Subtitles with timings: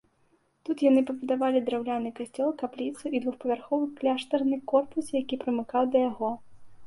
[0.67, 6.31] Тут яны пабудавалі драўляны касцёл, капліцу і двухпавярховы кляштарны корпус, які прымыкаў да яго.